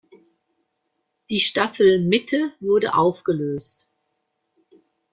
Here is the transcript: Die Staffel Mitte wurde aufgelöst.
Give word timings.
Die 1.29 1.39
Staffel 1.39 1.99
Mitte 1.99 2.53
wurde 2.59 2.95
aufgelöst. 2.95 3.87